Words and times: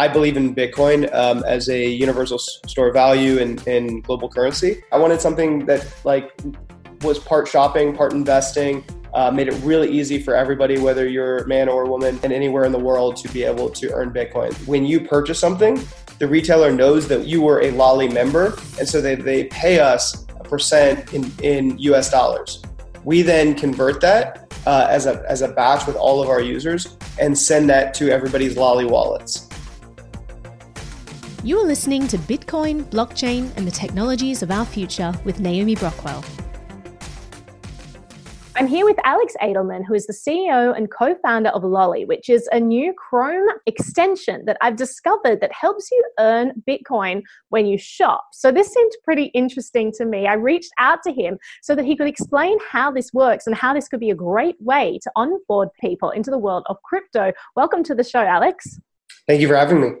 I 0.00 0.08
believe 0.08 0.38
in 0.38 0.54
Bitcoin 0.54 1.14
um, 1.14 1.44
as 1.46 1.68
a 1.68 1.86
universal 1.86 2.38
store 2.38 2.88
of 2.88 2.94
value 2.94 3.38
and, 3.38 3.60
and 3.68 4.02
global 4.02 4.30
currency. 4.30 4.82
I 4.92 4.96
wanted 4.96 5.20
something 5.20 5.66
that 5.66 5.86
like 6.04 6.32
was 7.02 7.18
part 7.18 7.46
shopping, 7.46 7.94
part 7.94 8.14
investing, 8.14 8.82
uh, 9.12 9.30
made 9.30 9.48
it 9.48 9.62
really 9.62 9.90
easy 9.90 10.22
for 10.22 10.34
everybody, 10.34 10.78
whether 10.78 11.06
you're 11.06 11.40
a 11.40 11.46
man 11.46 11.68
or 11.68 11.84
a 11.84 11.86
woman, 11.86 12.18
and 12.22 12.32
anywhere 12.32 12.64
in 12.64 12.72
the 12.72 12.78
world 12.78 13.14
to 13.16 13.28
be 13.28 13.42
able 13.42 13.68
to 13.68 13.92
earn 13.92 14.10
Bitcoin. 14.10 14.54
When 14.66 14.86
you 14.86 15.06
purchase 15.06 15.38
something, 15.38 15.78
the 16.18 16.26
retailer 16.26 16.72
knows 16.72 17.06
that 17.08 17.26
you 17.26 17.42
were 17.42 17.60
a 17.60 17.70
Lolli 17.70 18.08
member, 18.08 18.56
and 18.78 18.88
so 18.88 19.02
they, 19.02 19.16
they 19.16 19.44
pay 19.44 19.80
us 19.80 20.24
a 20.30 20.44
percent 20.44 21.12
in, 21.12 21.30
in 21.42 21.78
US 21.78 22.10
dollars. 22.10 22.62
We 23.04 23.20
then 23.20 23.54
convert 23.54 24.00
that 24.00 24.50
uh, 24.64 24.86
as, 24.88 25.04
a, 25.04 25.22
as 25.28 25.42
a 25.42 25.48
batch 25.48 25.86
with 25.86 25.96
all 25.96 26.22
of 26.22 26.30
our 26.30 26.40
users 26.40 26.96
and 27.20 27.36
send 27.36 27.68
that 27.68 27.92
to 27.94 28.08
everybody's 28.08 28.56
Lolli 28.56 28.86
wallets. 28.86 29.49
You 31.42 31.58
are 31.58 31.66
listening 31.66 32.06
to 32.08 32.18
Bitcoin, 32.18 32.84
blockchain, 32.90 33.50
and 33.56 33.66
the 33.66 33.70
technologies 33.70 34.42
of 34.42 34.50
our 34.50 34.66
future 34.66 35.10
with 35.24 35.40
Naomi 35.40 35.74
Brockwell. 35.74 36.22
I'm 38.56 38.66
here 38.66 38.84
with 38.84 38.98
Alex 39.04 39.34
Adelman, 39.40 39.86
who 39.88 39.94
is 39.94 40.06
the 40.06 40.12
CEO 40.12 40.76
and 40.76 40.90
co 40.90 41.14
founder 41.22 41.48
of 41.48 41.64
Lolli, 41.64 42.04
which 42.04 42.28
is 42.28 42.46
a 42.52 42.60
new 42.60 42.92
Chrome 42.92 43.48
extension 43.64 44.44
that 44.44 44.58
I've 44.60 44.76
discovered 44.76 45.40
that 45.40 45.50
helps 45.50 45.90
you 45.90 46.04
earn 46.18 46.62
Bitcoin 46.68 47.22
when 47.48 47.64
you 47.64 47.78
shop. 47.78 48.22
So, 48.34 48.52
this 48.52 48.70
seemed 48.70 48.92
pretty 49.02 49.30
interesting 49.32 49.92
to 49.92 50.04
me. 50.04 50.26
I 50.26 50.34
reached 50.34 50.72
out 50.78 51.02
to 51.04 51.10
him 51.10 51.38
so 51.62 51.74
that 51.74 51.86
he 51.86 51.96
could 51.96 52.06
explain 52.06 52.58
how 52.70 52.90
this 52.90 53.14
works 53.14 53.46
and 53.46 53.56
how 53.56 53.72
this 53.72 53.88
could 53.88 54.00
be 54.00 54.10
a 54.10 54.14
great 54.14 54.60
way 54.60 54.98
to 55.04 55.10
onboard 55.16 55.70
people 55.80 56.10
into 56.10 56.30
the 56.30 56.36
world 56.36 56.64
of 56.66 56.76
crypto. 56.82 57.32
Welcome 57.56 57.82
to 57.84 57.94
the 57.94 58.04
show, 58.04 58.20
Alex. 58.20 58.78
Thank 59.26 59.40
you 59.40 59.48
for 59.48 59.56
having 59.56 59.80
me. 59.80 59.92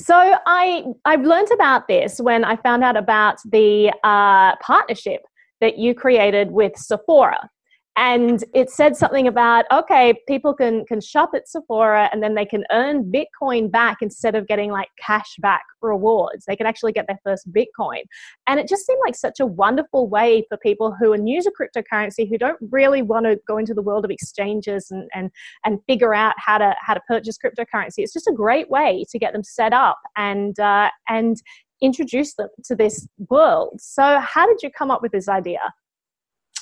So 0.00 0.14
I 0.46 0.84
I've 1.04 1.22
learned 1.22 1.48
about 1.52 1.88
this 1.88 2.20
when 2.20 2.44
I 2.44 2.56
found 2.56 2.84
out 2.84 2.96
about 2.96 3.38
the 3.44 3.92
uh, 4.04 4.56
partnership 4.56 5.22
that 5.60 5.76
you 5.78 5.94
created 5.94 6.52
with 6.52 6.76
Sephora 6.76 7.50
and 7.98 8.44
it 8.54 8.70
said 8.70 8.96
something 8.96 9.28
about 9.28 9.66
okay 9.70 10.14
people 10.26 10.54
can 10.54 10.86
can 10.86 11.00
shop 11.00 11.30
at 11.34 11.48
sephora 11.48 12.08
and 12.12 12.22
then 12.22 12.34
they 12.34 12.46
can 12.46 12.64
earn 12.70 13.12
bitcoin 13.12 13.70
back 13.70 13.98
instead 14.00 14.34
of 14.34 14.46
getting 14.46 14.70
like 14.70 14.88
cash 15.04 15.34
back 15.40 15.62
rewards. 15.82 16.44
They 16.46 16.56
can 16.56 16.66
actually 16.66 16.92
get 16.92 17.06
their 17.06 17.18
first 17.24 17.50
bitcoin. 17.52 18.02
And 18.46 18.58
it 18.58 18.68
just 18.68 18.86
seemed 18.86 19.00
like 19.04 19.14
such 19.14 19.40
a 19.40 19.46
wonderful 19.46 20.08
way 20.08 20.44
for 20.48 20.56
people 20.58 20.94
who 20.98 21.12
are 21.12 21.18
new 21.18 21.42
to 21.42 21.50
cryptocurrency 21.50 22.28
who 22.28 22.38
don't 22.38 22.58
really 22.70 23.02
want 23.02 23.26
to 23.26 23.38
go 23.46 23.58
into 23.58 23.74
the 23.74 23.82
world 23.82 24.04
of 24.04 24.10
exchanges 24.10 24.90
and 24.90 25.08
and 25.14 25.30
and 25.64 25.80
figure 25.86 26.14
out 26.14 26.34
how 26.38 26.58
to 26.58 26.74
how 26.80 26.94
to 26.94 27.00
purchase 27.08 27.38
cryptocurrency. 27.38 27.98
It's 27.98 28.12
just 28.12 28.28
a 28.28 28.32
great 28.32 28.70
way 28.70 29.04
to 29.10 29.18
get 29.18 29.32
them 29.32 29.44
set 29.44 29.72
up 29.72 29.98
and 30.16 30.58
uh, 30.58 30.90
and 31.08 31.36
introduce 31.80 32.34
them 32.34 32.48
to 32.64 32.74
this 32.74 33.06
world. 33.28 33.80
So 33.80 34.20
how 34.20 34.46
did 34.46 34.62
you 34.62 34.70
come 34.70 34.90
up 34.90 35.00
with 35.00 35.12
this 35.12 35.28
idea 35.28 35.60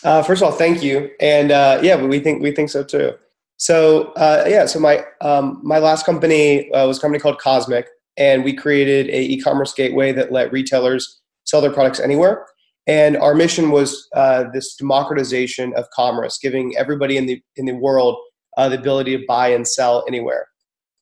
uh, 0.04 0.22
first 0.22 0.42
of 0.42 0.50
all, 0.50 0.56
thank 0.56 0.82
you, 0.82 1.10
and 1.20 1.50
uh, 1.50 1.80
yeah, 1.82 1.96
we 1.96 2.20
think 2.20 2.42
we 2.42 2.52
think 2.52 2.70
so 2.70 2.84
too. 2.84 3.12
So 3.56 4.12
uh, 4.12 4.44
yeah, 4.46 4.66
so 4.66 4.78
my 4.78 5.04
um, 5.20 5.60
my 5.62 5.78
last 5.78 6.04
company 6.04 6.70
uh, 6.72 6.86
was 6.86 6.98
a 6.98 7.00
company 7.00 7.20
called 7.20 7.38
Cosmic, 7.38 7.88
and 8.16 8.44
we 8.44 8.52
created 8.54 9.08
a 9.08 9.22
e-commerce 9.22 9.72
gateway 9.72 10.12
that 10.12 10.32
let 10.32 10.52
retailers 10.52 11.20
sell 11.44 11.60
their 11.60 11.72
products 11.72 12.00
anywhere. 12.00 12.46
And 12.86 13.16
our 13.16 13.34
mission 13.34 13.70
was 13.70 14.06
uh, 14.14 14.44
this 14.52 14.76
democratization 14.76 15.74
of 15.74 15.86
commerce, 15.90 16.38
giving 16.38 16.76
everybody 16.76 17.16
in 17.16 17.26
the 17.26 17.42
in 17.56 17.66
the 17.66 17.74
world 17.74 18.16
uh, 18.56 18.68
the 18.68 18.78
ability 18.78 19.16
to 19.16 19.24
buy 19.26 19.48
and 19.48 19.66
sell 19.66 20.04
anywhere. 20.06 20.46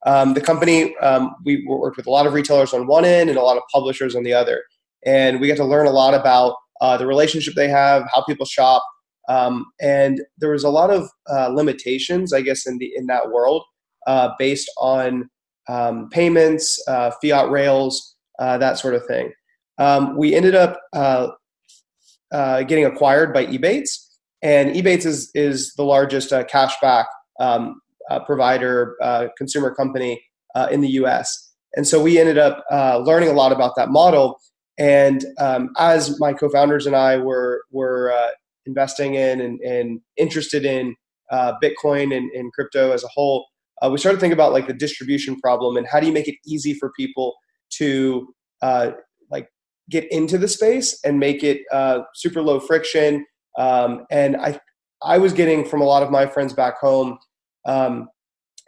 Um, 0.06 0.34
the 0.34 0.40
company 0.40 0.96
um, 0.98 1.34
we 1.44 1.64
worked 1.66 1.96
with 1.96 2.06
a 2.06 2.10
lot 2.10 2.26
of 2.26 2.32
retailers 2.32 2.72
on 2.72 2.86
one 2.86 3.04
end 3.04 3.30
and 3.30 3.38
a 3.38 3.42
lot 3.42 3.56
of 3.56 3.62
publishers 3.72 4.14
on 4.14 4.22
the 4.22 4.32
other, 4.32 4.62
and 5.04 5.40
we 5.40 5.48
got 5.48 5.56
to 5.56 5.64
learn 5.64 5.86
a 5.86 5.90
lot 5.90 6.14
about 6.14 6.56
uh, 6.84 6.98
the 6.98 7.06
relationship 7.06 7.54
they 7.54 7.68
have, 7.68 8.02
how 8.12 8.22
people 8.24 8.44
shop, 8.44 8.82
um, 9.28 9.64
and 9.80 10.20
there 10.36 10.50
was 10.50 10.64
a 10.64 10.68
lot 10.68 10.90
of 10.90 11.08
uh, 11.30 11.48
limitations, 11.48 12.34
I 12.34 12.42
guess, 12.42 12.66
in 12.66 12.76
the 12.76 12.92
in 12.94 13.06
that 13.06 13.30
world 13.30 13.64
uh, 14.06 14.30
based 14.38 14.70
on 14.76 15.30
um, 15.66 16.10
payments, 16.10 16.78
uh, 16.86 17.10
fiat 17.22 17.50
rails, 17.50 18.16
uh, 18.38 18.58
that 18.58 18.78
sort 18.78 18.94
of 18.94 19.06
thing. 19.06 19.32
Um, 19.78 20.18
we 20.18 20.34
ended 20.34 20.54
up 20.54 20.78
uh, 20.92 21.28
getting 22.30 22.84
acquired 22.84 23.32
by 23.32 23.46
Ebates, 23.46 23.92
and 24.42 24.74
Ebates 24.74 25.06
is 25.06 25.30
is 25.34 25.72
the 25.78 25.84
largest 25.84 26.32
cashback 26.32 27.06
um, 27.40 27.80
provider, 28.26 28.94
consumer 29.38 29.74
company 29.74 30.22
in 30.70 30.82
the 30.82 30.90
U.S. 31.00 31.52
And 31.76 31.88
so 31.88 32.00
we 32.00 32.18
ended 32.18 32.36
up 32.36 32.62
learning 33.06 33.30
a 33.30 33.32
lot 33.32 33.52
about 33.52 33.72
that 33.76 33.88
model 33.88 34.38
and 34.78 35.24
um, 35.38 35.70
as 35.78 36.18
my 36.18 36.32
co-founders 36.32 36.86
and 36.86 36.96
I 36.96 37.16
were 37.16 37.62
were 37.70 38.12
uh, 38.12 38.30
investing 38.66 39.14
in 39.14 39.40
and, 39.40 39.60
and 39.60 40.00
interested 40.16 40.64
in 40.64 40.94
uh, 41.30 41.52
Bitcoin 41.62 42.16
and, 42.16 42.30
and, 42.32 42.52
crypto 42.52 42.92
as 42.92 43.02
a 43.02 43.08
whole, 43.08 43.46
uh, 43.82 43.90
we 43.90 43.98
started 43.98 44.20
thinking 44.20 44.34
about 44.34 44.52
like 44.52 44.66
the 44.66 44.74
distribution 44.74 45.40
problem 45.40 45.76
and 45.76 45.86
how 45.86 45.98
do 45.98 46.06
you 46.06 46.12
make 46.12 46.28
it 46.28 46.36
easy 46.46 46.74
for 46.74 46.92
people 46.96 47.34
to 47.70 48.28
uh, 48.62 48.90
like 49.30 49.48
get 49.90 50.10
into 50.12 50.38
the 50.38 50.48
space 50.48 50.98
and 51.04 51.18
make 51.18 51.42
it 51.42 51.62
uh, 51.72 52.00
super 52.14 52.42
low 52.42 52.60
friction. 52.60 53.24
Um, 53.58 54.06
and 54.10 54.36
I 54.36 54.58
I 55.02 55.18
was 55.18 55.32
getting 55.32 55.64
from 55.64 55.82
a 55.82 55.84
lot 55.84 56.02
of 56.02 56.10
my 56.10 56.26
friends 56.26 56.52
back 56.52 56.78
home 56.78 57.18
um, 57.66 58.08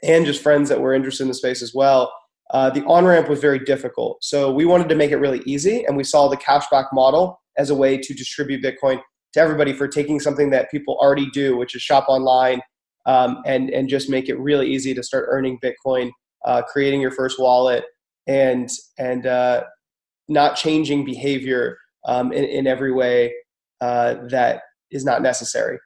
and 0.02 0.24
just 0.26 0.42
friends 0.42 0.68
that 0.68 0.80
were 0.80 0.94
interested 0.94 1.24
in 1.24 1.28
the 1.28 1.34
space 1.34 1.62
as 1.62 1.74
well 1.74 2.12
uh, 2.50 2.70
the 2.70 2.84
on 2.84 3.04
ramp 3.04 3.28
was 3.28 3.40
very 3.40 3.58
difficult. 3.58 4.22
So 4.22 4.52
we 4.52 4.64
wanted 4.64 4.88
to 4.88 4.94
make 4.94 5.10
it 5.10 5.16
really 5.16 5.42
easy, 5.46 5.84
and 5.84 5.96
we 5.96 6.04
saw 6.04 6.28
the 6.28 6.36
cashback 6.36 6.86
model 6.92 7.40
as 7.58 7.70
a 7.70 7.74
way 7.74 7.98
to 7.98 8.14
distribute 8.14 8.62
Bitcoin 8.62 9.00
to 9.32 9.40
everybody 9.40 9.72
for 9.72 9.88
taking 9.88 10.20
something 10.20 10.50
that 10.50 10.70
people 10.70 10.96
already 11.00 11.28
do, 11.30 11.56
which 11.56 11.74
is 11.74 11.82
shop 11.82 12.06
online, 12.08 12.60
um, 13.06 13.42
and 13.46 13.70
and 13.70 13.88
just 13.88 14.08
make 14.08 14.28
it 14.28 14.38
really 14.38 14.68
easy 14.68 14.94
to 14.94 15.02
start 15.02 15.26
earning 15.28 15.58
Bitcoin, 15.62 16.10
uh, 16.44 16.62
creating 16.62 17.00
your 17.00 17.10
first 17.10 17.38
wallet, 17.38 17.84
and 18.26 18.70
and 18.98 19.26
uh, 19.26 19.64
not 20.28 20.56
changing 20.56 21.04
behavior 21.04 21.78
um, 22.06 22.32
in, 22.32 22.44
in 22.44 22.66
every 22.66 22.92
way 22.92 23.32
uh, 23.80 24.14
that 24.28 24.62
is 24.90 25.04
not 25.04 25.22
necessary. 25.22 25.78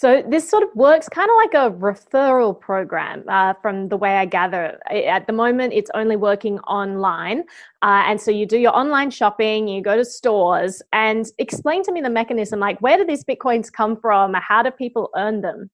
So 0.00 0.22
this 0.26 0.48
sort 0.48 0.62
of 0.62 0.70
works 0.74 1.10
kind 1.10 1.28
of 1.28 1.36
like 1.36 1.52
a 1.52 1.76
referral 1.78 2.58
program 2.58 3.22
uh, 3.28 3.52
from 3.60 3.90
the 3.90 3.98
way 3.98 4.16
I 4.16 4.24
gather. 4.24 4.78
At 4.90 5.26
the 5.26 5.34
moment, 5.34 5.74
it's 5.74 5.90
only 5.92 6.16
working 6.16 6.58
online. 6.60 7.40
Uh, 7.82 8.04
and 8.06 8.18
so 8.18 8.30
you 8.30 8.46
do 8.46 8.56
your 8.56 8.74
online 8.74 9.10
shopping, 9.10 9.68
you 9.68 9.82
go 9.82 9.96
to 9.96 10.04
stores, 10.06 10.80
and 10.94 11.26
explain 11.36 11.82
to 11.82 11.92
me 11.92 12.00
the 12.00 12.08
mechanism 12.08 12.60
like, 12.60 12.80
where 12.80 12.96
do 12.96 13.04
these 13.04 13.24
Bitcoins 13.24 13.70
come 13.70 13.94
from? 13.94 14.32
How 14.32 14.62
do 14.62 14.70
people 14.70 15.10
earn 15.18 15.42
them? 15.42 15.68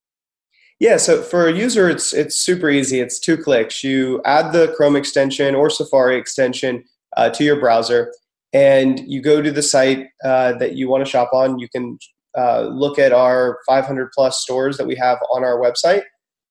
Yeah, 0.80 0.96
so 0.96 1.22
for 1.22 1.46
a 1.46 1.52
user, 1.52 1.88
it's 1.88 2.12
it's 2.12 2.34
super 2.34 2.68
easy. 2.68 2.98
It's 2.98 3.20
two 3.20 3.36
clicks. 3.36 3.84
You 3.84 4.20
add 4.24 4.52
the 4.52 4.74
Chrome 4.76 4.96
extension 4.96 5.54
or 5.54 5.70
Safari 5.70 6.16
extension 6.16 6.82
uh, 7.16 7.30
to 7.30 7.44
your 7.44 7.60
browser, 7.60 8.12
and 8.52 8.98
you 9.06 9.22
go 9.22 9.40
to 9.40 9.52
the 9.52 9.62
site 9.62 10.08
uh, 10.24 10.54
that 10.54 10.72
you 10.72 10.88
want 10.88 11.04
to 11.04 11.08
shop 11.08 11.30
on. 11.32 11.60
You 11.60 11.68
can 11.68 11.96
uh, 12.36 12.68
look 12.72 12.98
at 12.98 13.12
our 13.12 13.58
500 13.66 14.10
plus 14.14 14.42
stores 14.42 14.76
that 14.76 14.86
we 14.86 14.94
have 14.96 15.18
on 15.30 15.44
our 15.44 15.58
website 15.58 16.02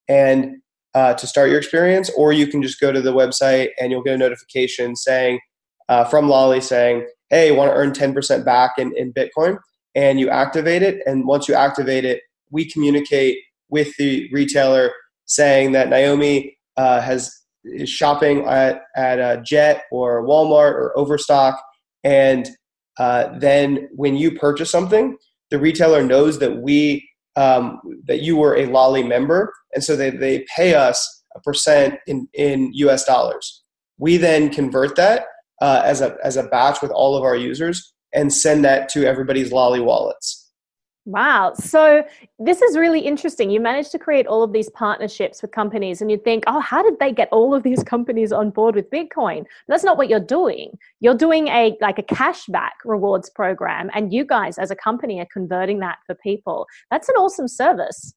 and 0.07 0.57
uh, 0.96 1.13
to 1.13 1.28
start 1.28 1.50
your 1.50 1.57
experience, 1.57 2.09
or 2.16 2.31
you 2.31 2.47
can 2.47 2.63
just 2.63 2.79
go 2.79 2.91
to 2.91 3.01
the 3.01 3.13
website 3.13 3.69
and 3.79 3.91
you'll 3.91 4.01
get 4.01 4.16
a 4.16 4.18
notification 4.18 4.96
saying 4.96 5.40
uh, 5.90 6.06
from 6.06 6.29
Lolli 6.29 6.62
saying, 6.62 7.06
"Hey, 7.29 7.51
want 7.51 7.69
to 7.69 7.75
earn 7.75 7.91
10% 7.91 8.46
back 8.46 8.72
in, 8.78 8.96
in 8.96 9.13
Bitcoin?" 9.13 9.57
And 9.94 10.19
you 10.19 10.29
activate 10.29 10.81
it, 10.81 11.01
and 11.06 11.28
once 11.28 11.47
you 11.47 11.53
activate 11.53 12.06
it, 12.06 12.22
we 12.50 12.69
communicate 12.69 13.38
with 13.69 13.96
the 13.97 14.29
retailer 14.31 14.91
saying 15.25 15.73
that 15.73 15.90
Naomi 15.90 16.57
uh, 16.78 17.02
has 17.02 17.31
is 17.66 17.90
shopping 17.90 18.46
at 18.46 18.84
at 18.96 19.19
a 19.19 19.41
Jet 19.46 19.84
or 19.91 20.26
Walmart 20.26 20.73
or 20.73 20.97
Overstock, 20.97 21.61
and 22.05 22.49
uh, 22.97 23.38
then 23.38 23.90
when 23.93 24.16
you 24.16 24.31
purchase 24.31 24.72
something, 24.72 25.17
the 25.51 25.59
retailer 25.59 26.03
knows 26.03 26.39
that 26.39 26.57
we 26.57 27.07
um, 27.35 27.79
that 28.05 28.21
you 28.21 28.37
were 28.37 28.55
a 28.55 28.65
Lolli 28.65 29.03
member, 29.03 29.53
and 29.73 29.83
so 29.83 29.95
they, 29.95 30.09
they 30.09 30.45
pay 30.55 30.73
us 30.73 31.23
a 31.35 31.41
percent 31.41 31.95
in, 32.07 32.27
in 32.33 32.71
US 32.75 33.03
dollars. 33.03 33.63
We 33.97 34.17
then 34.17 34.49
convert 34.49 34.95
that 34.95 35.25
uh, 35.61 35.81
as 35.83 36.01
a 36.01 36.17
as 36.23 36.37
a 36.37 36.43
batch 36.43 36.81
with 36.81 36.91
all 36.91 37.15
of 37.15 37.23
our 37.23 37.35
users 37.35 37.93
and 38.13 38.33
send 38.33 38.63
that 38.63 38.87
to 38.89 39.05
everybody's 39.05 39.51
Lolli 39.51 39.81
wallets. 39.81 40.44
Wow. 41.05 41.53
So 41.53 42.03
this 42.40 42.63
is 42.63 42.75
really 42.75 42.99
interesting. 42.99 43.52
You 43.52 43.59
managed 43.59 43.91
to 43.91 43.99
create 43.99 44.25
all 44.25 44.41
of 44.41 44.53
these 44.53 44.72
partnerships 44.72 45.43
with 45.43 45.52
companies, 45.52 46.02
and 46.02 46.09
you 46.09 46.17
think, 46.17 46.43
oh, 46.47 46.59
how 46.59 46.81
did 46.81 46.97
they 46.99 47.11
get 47.11 47.29
all 47.31 47.53
of 47.53 47.61
these 47.61 47.84
companies 47.93 48.31
on 48.31 48.49
board 48.49 48.73
with 48.75 48.90
Bitcoin? 48.90 49.46
That's 49.67 49.84
not 49.84 49.97
what 49.97 50.09
you're 50.09 50.19
doing. 50.19 50.78
You're 51.02 51.16
doing 51.16 51.47
a 51.49 51.78
like 51.79 51.99
a 51.99 52.03
cashback 52.03 52.72
rewards 52.84 53.29
program, 53.29 53.91
and 53.93 54.11
you 54.11 54.25
guys 54.25 54.57
as 54.57 54.72
a 54.72 54.75
company 54.75 55.19
are 55.19 55.28
converting 55.31 55.79
that 55.79 55.99
for 56.07 56.16
people. 56.16 56.66
That's 56.90 57.07
an 57.07 57.16
awesome 57.16 57.47
service. 57.47 58.16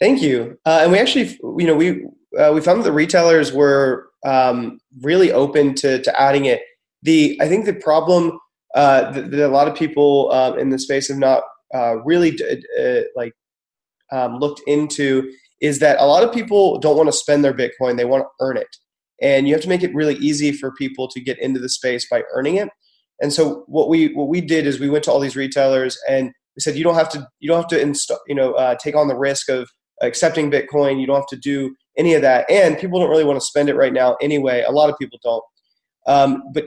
Thank 0.00 0.20
you. 0.20 0.58
Uh, 0.66 0.80
and 0.82 0.92
we 0.92 0.98
actually, 0.98 1.38
you 1.40 1.66
know, 1.66 1.76
we 1.76 2.04
uh, 2.36 2.50
we 2.52 2.60
found 2.60 2.80
that 2.80 2.84
the 2.84 2.92
retailers 2.92 3.52
were 3.52 4.08
um, 4.26 4.80
really 5.02 5.30
open 5.30 5.74
to 5.76 6.02
to 6.02 6.20
adding 6.20 6.46
it. 6.46 6.62
The 7.02 7.38
I 7.40 7.46
think 7.46 7.64
the 7.64 7.74
problem 7.74 8.40
uh, 8.74 9.12
that, 9.12 9.30
that, 9.30 9.46
a 9.46 9.48
lot 9.48 9.68
of 9.68 9.76
people 9.76 10.32
uh, 10.32 10.54
in 10.54 10.70
the 10.70 10.80
space 10.80 11.06
have 11.06 11.18
not 11.18 11.44
uh, 11.74 11.96
really 12.04 12.38
uh, 12.80 13.02
like 13.16 13.32
um, 14.12 14.38
looked 14.38 14.62
into 14.66 15.30
is 15.60 15.78
that 15.78 15.98
a 16.00 16.06
lot 16.06 16.22
of 16.22 16.32
people 16.32 16.78
don't 16.78 16.96
want 16.96 17.08
to 17.08 17.12
spend 17.12 17.44
their 17.44 17.54
Bitcoin; 17.54 17.96
they 17.96 18.04
want 18.04 18.22
to 18.22 18.44
earn 18.44 18.56
it, 18.56 18.76
and 19.20 19.46
you 19.46 19.54
have 19.54 19.62
to 19.62 19.68
make 19.68 19.82
it 19.82 19.94
really 19.94 20.16
easy 20.16 20.52
for 20.52 20.72
people 20.72 21.08
to 21.08 21.20
get 21.20 21.38
into 21.38 21.60
the 21.60 21.68
space 21.68 22.06
by 22.08 22.22
earning 22.32 22.56
it. 22.56 22.68
And 23.20 23.32
so 23.32 23.64
what 23.66 23.88
we 23.88 24.12
what 24.14 24.28
we 24.28 24.40
did 24.40 24.66
is 24.66 24.80
we 24.80 24.90
went 24.90 25.04
to 25.04 25.12
all 25.12 25.20
these 25.20 25.36
retailers 25.36 25.98
and 26.08 26.32
we 26.56 26.60
said 26.60 26.76
you 26.76 26.84
don't 26.84 26.94
have 26.94 27.08
to 27.10 27.26
you 27.40 27.48
don't 27.48 27.58
have 27.58 27.68
to 27.68 27.80
install 27.80 28.18
you 28.26 28.34
know 28.34 28.52
uh, 28.52 28.74
take 28.76 28.96
on 28.96 29.08
the 29.08 29.16
risk 29.16 29.48
of 29.48 29.68
accepting 30.02 30.50
Bitcoin. 30.50 31.00
You 31.00 31.06
don't 31.06 31.16
have 31.16 31.26
to 31.28 31.36
do 31.36 31.74
any 31.96 32.14
of 32.14 32.22
that, 32.22 32.50
and 32.50 32.78
people 32.78 33.00
don't 33.00 33.10
really 33.10 33.24
want 33.24 33.38
to 33.38 33.44
spend 33.44 33.68
it 33.68 33.76
right 33.76 33.92
now 33.92 34.16
anyway. 34.20 34.64
A 34.66 34.72
lot 34.72 34.90
of 34.90 34.98
people 34.98 35.18
don't. 35.22 35.44
Um, 36.06 36.42
but 36.52 36.66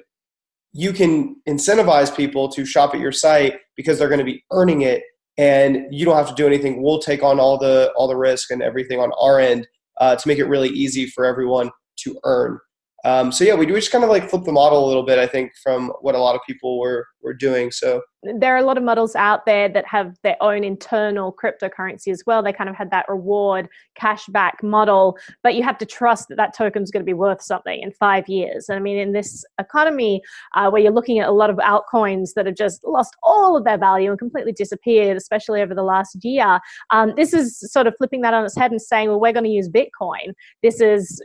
you 0.77 0.93
can 0.93 1.35
incentivize 1.49 2.15
people 2.15 2.47
to 2.49 2.63
shop 2.63 2.93
at 2.93 3.01
your 3.01 3.11
site 3.11 3.55
because 3.75 3.97
they're 3.97 4.09
going 4.09 4.19
to 4.19 4.23
be 4.23 4.43
earning 4.51 4.83
it 4.83 5.01
and 5.39 5.87
you 5.89 6.05
don't 6.05 6.15
have 6.15 6.29
to 6.29 6.35
do 6.35 6.45
anything. 6.45 6.83
We'll 6.83 6.99
take 6.99 7.23
on 7.23 7.39
all 7.39 7.57
the 7.57 7.91
all 7.95 8.07
the 8.07 8.15
risk 8.15 8.51
and 8.51 8.61
everything 8.61 8.99
on 8.99 9.11
our 9.19 9.39
end 9.39 9.67
uh, 9.99 10.15
to 10.15 10.27
make 10.27 10.37
it 10.37 10.45
really 10.45 10.69
easy 10.69 11.07
for 11.07 11.25
everyone 11.25 11.71
to 12.01 12.19
earn. 12.25 12.59
Um, 13.05 13.31
so 13.31 13.43
yeah, 13.43 13.55
we, 13.55 13.65
we 13.65 13.73
just 13.73 13.91
kind 13.91 14.03
of 14.03 14.11
like 14.11 14.29
flip 14.29 14.43
the 14.43 14.51
model 14.51 14.85
a 14.85 14.87
little 14.87 15.03
bit, 15.03 15.17
I 15.17 15.25
think, 15.25 15.51
from 15.63 15.91
what 16.01 16.13
a 16.13 16.19
lot 16.19 16.35
of 16.35 16.41
people 16.45 16.79
were 16.79 17.07
were 17.21 17.33
doing. 17.33 17.71
So 17.71 18.01
there 18.23 18.53
are 18.55 18.57
a 18.57 18.63
lot 18.63 18.77
of 18.77 18.83
models 18.83 19.15
out 19.15 19.45
there 19.45 19.69
that 19.69 19.85
have 19.85 20.17
their 20.23 20.35
own 20.41 20.63
internal 20.63 21.33
cryptocurrency 21.33 22.11
as 22.11 22.23
well. 22.25 22.41
They 22.41 22.51
kind 22.51 22.69
of 22.69 22.75
had 22.75 22.91
that 22.91 23.05
reward 23.07 23.69
cashback 23.99 24.63
model, 24.63 25.17
but 25.43 25.55
you 25.55 25.63
have 25.63 25.77
to 25.77 25.85
trust 25.85 26.29
that 26.29 26.35
that 26.35 26.55
token 26.55 26.83
is 26.83 26.91
going 26.91 27.01
to 27.01 27.05
be 27.05 27.13
worth 27.13 27.41
something 27.41 27.81
in 27.81 27.91
five 27.91 28.27
years. 28.27 28.69
And 28.69 28.77
I 28.77 28.81
mean, 28.81 28.97
in 28.97 29.11
this 29.11 29.45
economy 29.59 30.21
uh, 30.55 30.69
where 30.69 30.81
you're 30.81 30.91
looking 30.91 31.19
at 31.19 31.29
a 31.29 31.31
lot 31.31 31.49
of 31.49 31.57
altcoins 31.57 32.33
that 32.35 32.45
have 32.45 32.55
just 32.55 32.83
lost 32.83 33.15
all 33.23 33.55
of 33.55 33.63
their 33.63 33.77
value 33.77 34.09
and 34.09 34.19
completely 34.19 34.51
disappeared, 34.51 35.15
especially 35.15 35.61
over 35.61 35.75
the 35.75 35.83
last 35.83 36.17
year, 36.23 36.59
um, 36.89 37.13
this 37.15 37.33
is 37.33 37.59
sort 37.71 37.87
of 37.87 37.95
flipping 37.97 38.21
that 38.21 38.33
on 38.33 38.43
its 38.43 38.57
head 38.57 38.71
and 38.71 38.81
saying, 38.81 39.09
well, 39.09 39.19
we're 39.19 39.33
going 39.33 39.43
to 39.43 39.49
use 39.49 39.69
Bitcoin. 39.69 40.33
This 40.63 40.81
is 40.81 41.21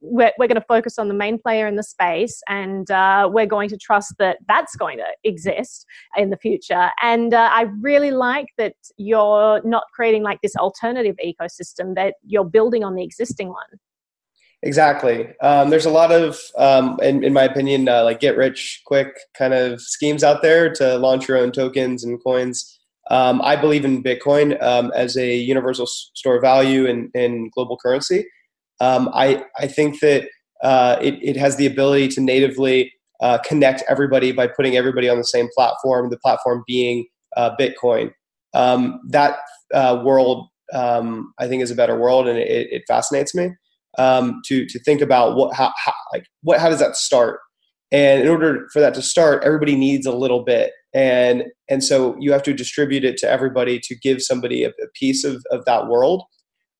we're, 0.00 0.32
we're 0.38 0.48
going 0.48 0.60
to 0.60 0.66
focus 0.68 0.98
on 0.98 1.08
the 1.08 1.14
main 1.14 1.38
player 1.38 1.66
in 1.66 1.76
the 1.76 1.82
space, 1.82 2.42
and 2.48 2.90
uh, 2.90 3.28
we're 3.32 3.46
going 3.46 3.68
to 3.70 3.76
trust 3.76 4.14
that 4.18 4.38
that's 4.48 4.76
going 4.76 4.98
to 4.98 5.06
exist 5.26 5.86
in 6.16 6.30
the 6.30 6.36
future. 6.36 6.90
And 7.02 7.34
uh, 7.34 7.50
I 7.52 7.62
really 7.80 8.10
like 8.10 8.46
that 8.58 8.74
you're 8.96 9.60
not 9.64 9.84
creating 9.94 10.22
like 10.22 10.40
this 10.42 10.56
alternative 10.56 11.16
ecosystem, 11.24 11.94
that 11.94 12.14
you're 12.24 12.44
building 12.44 12.84
on 12.84 12.94
the 12.94 13.04
existing 13.04 13.48
one. 13.48 13.80
Exactly. 14.62 15.28
Um, 15.42 15.70
there's 15.70 15.84
a 15.86 15.90
lot 15.90 16.10
of, 16.10 16.40
um, 16.56 16.98
in, 17.02 17.22
in 17.22 17.32
my 17.32 17.44
opinion, 17.44 17.88
uh, 17.88 18.02
like 18.04 18.20
get 18.20 18.36
rich 18.36 18.82
quick 18.86 19.14
kind 19.36 19.54
of 19.54 19.80
schemes 19.80 20.24
out 20.24 20.42
there 20.42 20.72
to 20.74 20.96
launch 20.96 21.28
your 21.28 21.36
own 21.36 21.52
tokens 21.52 22.04
and 22.04 22.22
coins. 22.24 22.78
Um, 23.10 23.40
I 23.42 23.54
believe 23.54 23.84
in 23.84 24.02
Bitcoin 24.02 24.60
um, 24.62 24.90
as 24.96 25.16
a 25.16 25.36
universal 25.36 25.86
store 25.86 26.36
of 26.36 26.42
value 26.42 26.88
and 26.88 27.52
global 27.52 27.76
currency. 27.76 28.26
Um, 28.80 29.10
I, 29.14 29.44
I 29.58 29.68
think 29.68 30.00
that 30.00 30.28
uh, 30.62 30.96
it, 31.00 31.14
it 31.22 31.36
has 31.36 31.56
the 31.56 31.66
ability 31.66 32.08
to 32.08 32.20
natively 32.20 32.92
uh, 33.20 33.38
connect 33.38 33.82
everybody 33.88 34.32
by 34.32 34.46
putting 34.46 34.76
everybody 34.76 35.08
on 35.08 35.18
the 35.18 35.24
same 35.24 35.48
platform, 35.54 36.10
the 36.10 36.18
platform 36.18 36.62
being 36.66 37.06
uh, 37.36 37.54
Bitcoin. 37.58 38.10
Um, 38.54 39.00
that 39.08 39.38
uh, 39.74 40.00
world, 40.04 40.48
um, 40.72 41.32
I 41.38 41.46
think, 41.46 41.62
is 41.62 41.70
a 41.70 41.76
better 41.76 41.98
world, 41.98 42.26
and 42.26 42.38
it, 42.38 42.68
it 42.70 42.82
fascinates 42.88 43.34
me 43.34 43.50
um, 43.98 44.40
to 44.46 44.66
to 44.66 44.78
think 44.80 45.00
about 45.00 45.36
what 45.36 45.54
how, 45.54 45.72
how 45.76 45.92
like 46.12 46.26
what 46.42 46.60
how 46.60 46.68
does 46.68 46.80
that 46.80 46.96
start? 46.96 47.40
And 47.92 48.22
in 48.22 48.28
order 48.28 48.66
for 48.72 48.80
that 48.80 48.94
to 48.94 49.02
start, 49.02 49.44
everybody 49.44 49.76
needs 49.76 50.06
a 50.06 50.12
little 50.12 50.42
bit, 50.42 50.72
and 50.94 51.44
and 51.68 51.84
so 51.84 52.16
you 52.18 52.32
have 52.32 52.42
to 52.44 52.54
distribute 52.54 53.04
it 53.04 53.16
to 53.18 53.30
everybody 53.30 53.78
to 53.80 53.96
give 53.96 54.22
somebody 54.22 54.64
a, 54.64 54.68
a 54.68 54.88
piece 54.94 55.24
of 55.24 55.44
of 55.50 55.64
that 55.66 55.88
world 55.88 56.24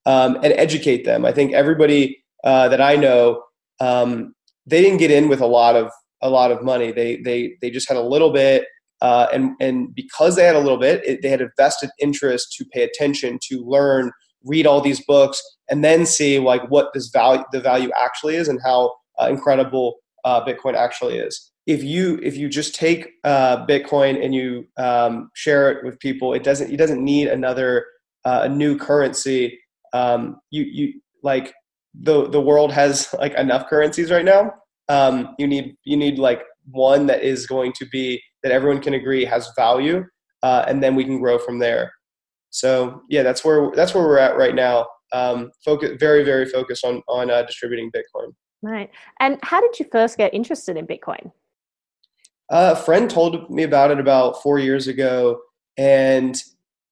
um, 0.06 0.36
and 0.36 0.52
educate 0.54 1.04
them. 1.04 1.24
I 1.24 1.32
think 1.32 1.52
everybody 1.52 2.22
uh, 2.44 2.68
that 2.68 2.80
I 2.80 2.96
know 2.96 3.42
um, 3.80 4.34
they 4.66 4.82
didn't 4.82 4.98
get 4.98 5.10
in 5.10 5.28
with 5.28 5.40
a 5.40 5.46
lot 5.46 5.76
of 5.76 5.90
a 6.22 6.30
lot 6.30 6.50
of 6.50 6.62
money. 6.62 6.92
They 6.92 7.16
they 7.16 7.56
they 7.60 7.70
just 7.70 7.88
had 7.88 7.96
a 7.96 8.02
little 8.02 8.32
bit, 8.32 8.66
uh, 9.00 9.26
and 9.32 9.52
and 9.60 9.94
because 9.94 10.36
they 10.36 10.44
had 10.44 10.56
a 10.56 10.60
little 10.60 10.78
bit, 10.78 11.04
it, 11.04 11.22
they 11.22 11.28
had 11.28 11.42
a 11.42 11.50
vested 11.56 11.90
interest 12.00 12.54
to 12.58 12.64
pay 12.66 12.82
attention, 12.82 13.38
to 13.48 13.64
learn, 13.64 14.12
read 14.44 14.66
all 14.66 14.80
these 14.80 15.04
books, 15.04 15.42
and 15.68 15.84
then 15.84 16.06
see 16.06 16.38
like 16.38 16.68
what 16.70 16.92
this 16.94 17.08
value 17.08 17.44
the 17.52 17.60
value 17.60 17.90
actually 18.00 18.36
is 18.36 18.48
and 18.48 18.60
how 18.64 18.94
uh, 19.20 19.26
incredible 19.26 19.96
uh, 20.24 20.44
Bitcoin 20.44 20.74
actually 20.74 21.18
is. 21.18 21.52
If 21.66 21.82
you 21.82 22.18
if 22.22 22.36
you 22.36 22.48
just 22.48 22.74
take 22.74 23.10
uh, 23.24 23.66
Bitcoin 23.66 24.22
and 24.24 24.34
you 24.34 24.66
um, 24.76 25.30
share 25.34 25.70
it 25.70 25.84
with 25.84 25.98
people, 25.98 26.32
it 26.32 26.44
doesn't 26.44 26.72
it 26.72 26.76
doesn't 26.76 27.04
need 27.04 27.28
another 27.28 27.86
uh, 28.24 28.42
a 28.44 28.48
new 28.48 28.78
currency. 28.78 29.58
Um, 29.92 30.38
you 30.50 30.62
you 30.62 31.00
like 31.22 31.52
the 31.94 32.28
the 32.28 32.40
world 32.40 32.72
has 32.72 33.12
like 33.18 33.34
enough 33.34 33.68
currencies 33.68 34.10
right 34.10 34.24
now 34.24 34.52
um, 34.88 35.34
you 35.38 35.46
need 35.46 35.76
you 35.84 35.96
need 35.96 36.18
like 36.18 36.42
one 36.70 37.06
that 37.06 37.22
is 37.22 37.46
going 37.46 37.72
to 37.74 37.86
be 37.86 38.22
that 38.42 38.52
everyone 38.52 38.80
can 38.80 38.94
agree 38.94 39.24
has 39.24 39.50
value, 39.56 40.04
uh, 40.42 40.64
and 40.68 40.82
then 40.82 40.94
we 40.94 41.04
can 41.04 41.20
grow 41.20 41.38
from 41.38 41.58
there. 41.58 41.92
So 42.50 43.02
yeah, 43.08 43.22
that's 43.22 43.44
where 43.44 43.70
that's 43.74 43.94
where 43.94 44.04
we're 44.04 44.18
at 44.18 44.36
right 44.36 44.54
now. 44.54 44.86
Um, 45.12 45.50
focus 45.64 45.92
very 45.98 46.24
very 46.24 46.46
focused 46.46 46.84
on 46.84 47.02
on 47.08 47.30
uh, 47.30 47.42
distributing 47.42 47.90
Bitcoin. 47.90 48.32
Right. 48.62 48.90
And 49.20 49.38
how 49.42 49.60
did 49.60 49.78
you 49.78 49.86
first 49.92 50.16
get 50.16 50.34
interested 50.34 50.76
in 50.76 50.86
Bitcoin? 50.86 51.30
Uh, 52.50 52.74
a 52.76 52.76
friend 52.76 53.10
told 53.10 53.50
me 53.50 53.64
about 53.64 53.90
it 53.90 54.00
about 54.00 54.42
four 54.42 54.58
years 54.58 54.86
ago, 54.86 55.40
and 55.76 56.40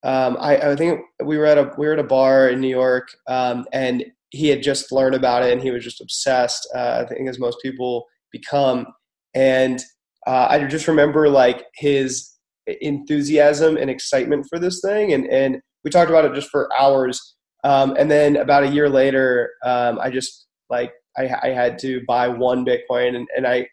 um, 0.02 0.36
I, 0.40 0.56
I, 0.56 0.76
think 0.76 1.00
we 1.24 1.38
were 1.38 1.46
at 1.46 1.58
a 1.58 1.72
we 1.78 1.86
were 1.86 1.94
at 1.94 1.98
a 1.98 2.04
bar 2.04 2.48
in 2.48 2.60
New 2.60 2.68
York, 2.68 3.08
um, 3.28 3.64
and 3.72 4.04
he 4.34 4.48
had 4.48 4.62
just 4.62 4.92
learned 4.92 5.14
about 5.14 5.42
it 5.42 5.52
and 5.52 5.62
he 5.62 5.70
was 5.70 5.84
just 5.84 6.00
obsessed. 6.00 6.68
Uh, 6.74 7.04
I 7.04 7.08
think 7.08 7.28
as 7.28 7.38
most 7.38 7.58
people 7.62 8.06
become, 8.32 8.86
and 9.34 9.80
uh, 10.26 10.46
I 10.50 10.64
just 10.64 10.88
remember 10.88 11.28
like 11.28 11.64
his 11.74 12.30
enthusiasm 12.66 13.76
and 13.76 13.90
excitement 13.90 14.46
for 14.48 14.58
this 14.58 14.80
thing, 14.80 15.12
and 15.12 15.26
and 15.26 15.60
we 15.84 15.90
talked 15.90 16.10
about 16.10 16.24
it 16.24 16.34
just 16.34 16.50
for 16.50 16.68
hours. 16.78 17.36
Um, 17.62 17.94
and 17.98 18.10
then 18.10 18.36
about 18.36 18.64
a 18.64 18.68
year 18.68 18.88
later, 18.88 19.52
um, 19.64 19.98
I 19.98 20.10
just 20.10 20.46
like 20.68 20.92
I, 21.16 21.30
I, 21.42 21.48
had 21.48 21.78
to 21.78 22.02
buy 22.06 22.28
one 22.28 22.64
Bitcoin, 22.64 23.16
and, 23.16 23.26
and 23.36 23.46
I 23.46 23.68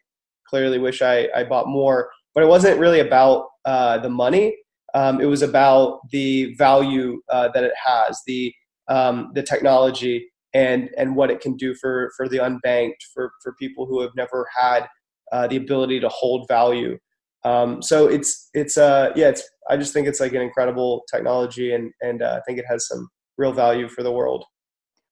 clearly 0.48 0.78
wish 0.78 1.02
I, 1.02 1.28
I 1.36 1.44
bought 1.44 1.68
more. 1.68 2.10
But 2.34 2.44
it 2.44 2.48
wasn't 2.48 2.80
really 2.80 3.00
about 3.00 3.48
uh, 3.66 3.98
the 3.98 4.10
money. 4.10 4.56
Um, 4.94 5.20
it 5.20 5.26
was 5.26 5.42
about 5.42 6.00
the 6.12 6.54
value 6.56 7.22
uh, 7.30 7.50
that 7.54 7.64
it 7.64 7.74
has, 7.84 8.22
the 8.28 8.54
um, 8.88 9.32
the 9.34 9.44
technology, 9.44 10.31
and 10.54 10.90
and 10.98 11.16
what 11.16 11.32
it 11.32 11.40
can 11.40 11.56
do 11.56 11.74
for 11.76 12.12
for 12.16 12.28
the 12.28 12.38
unbanked 12.38 13.04
for 13.14 13.32
for 13.42 13.54
people 13.60 13.86
who 13.86 14.02
have 14.02 14.12
never 14.16 14.48
had 14.56 14.88
uh, 15.32 15.48
the 15.48 15.58
ability 15.58 16.00
to 16.00 16.10
hold 16.10 16.48
value. 16.48 16.98
Um, 17.44 17.82
so 17.82 18.08
it's 18.08 18.50
it's 18.54 18.78
uh 18.78 19.10
yeah 19.16 19.30
it's 19.30 19.44
i 19.68 19.76
just 19.76 19.94
think 19.94 20.08
it's 20.08 20.20
like 20.20 20.34
an 20.34 20.44
incredible 20.44 21.04
technology 21.12 21.74
and 21.74 21.92
and 22.02 22.22
uh, 22.22 22.36
i 22.38 22.42
think 22.46 22.60
it 22.60 22.66
has 22.70 22.88
some 22.88 23.10
real 23.38 23.52
value 23.52 23.90
for 23.90 24.04
the 24.04 24.12
world. 24.12 24.46